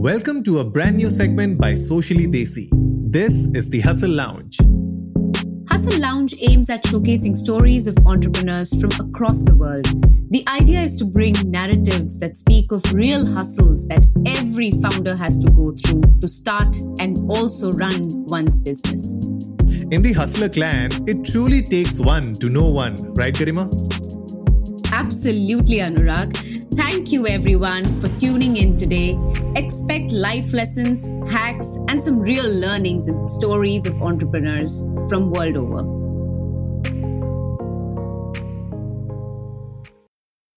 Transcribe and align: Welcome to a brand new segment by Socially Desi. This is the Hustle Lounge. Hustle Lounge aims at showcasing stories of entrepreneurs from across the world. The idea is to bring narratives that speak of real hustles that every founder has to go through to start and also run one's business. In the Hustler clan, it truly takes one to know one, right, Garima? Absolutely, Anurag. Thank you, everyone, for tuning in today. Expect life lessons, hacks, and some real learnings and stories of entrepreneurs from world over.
Welcome 0.00 0.44
to 0.44 0.60
a 0.60 0.64
brand 0.64 0.98
new 0.98 1.10
segment 1.10 1.60
by 1.60 1.74
Socially 1.74 2.28
Desi. 2.28 2.68
This 3.10 3.48
is 3.48 3.68
the 3.68 3.80
Hustle 3.80 4.12
Lounge. 4.12 4.56
Hustle 5.68 6.00
Lounge 6.00 6.36
aims 6.40 6.70
at 6.70 6.84
showcasing 6.84 7.34
stories 7.34 7.88
of 7.88 7.98
entrepreneurs 8.06 8.80
from 8.80 8.90
across 9.08 9.42
the 9.42 9.56
world. 9.56 9.86
The 10.30 10.46
idea 10.46 10.82
is 10.82 10.94
to 10.98 11.04
bring 11.04 11.34
narratives 11.46 12.20
that 12.20 12.36
speak 12.36 12.70
of 12.70 12.80
real 12.94 13.26
hustles 13.26 13.88
that 13.88 14.06
every 14.24 14.70
founder 14.70 15.16
has 15.16 15.36
to 15.38 15.50
go 15.50 15.72
through 15.72 16.02
to 16.20 16.28
start 16.28 16.76
and 17.00 17.18
also 17.28 17.72
run 17.72 18.24
one's 18.26 18.56
business. 18.62 19.18
In 19.90 20.02
the 20.02 20.14
Hustler 20.16 20.48
clan, 20.48 20.92
it 21.08 21.24
truly 21.24 21.60
takes 21.60 21.98
one 21.98 22.34
to 22.34 22.48
know 22.48 22.70
one, 22.70 22.94
right, 23.14 23.34
Garima? 23.34 23.66
Absolutely, 24.92 25.78
Anurag. 25.78 26.57
Thank 26.78 27.10
you, 27.10 27.26
everyone, 27.26 27.84
for 27.94 28.06
tuning 28.20 28.56
in 28.56 28.76
today. 28.76 29.18
Expect 29.56 30.12
life 30.12 30.52
lessons, 30.52 31.06
hacks, 31.28 31.76
and 31.88 32.00
some 32.00 32.20
real 32.20 32.48
learnings 32.48 33.08
and 33.08 33.28
stories 33.28 33.84
of 33.84 34.00
entrepreneurs 34.00 34.84
from 35.08 35.32
world 35.32 35.56
over. 35.56 36.07